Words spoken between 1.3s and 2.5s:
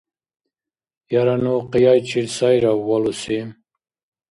ну къияйчил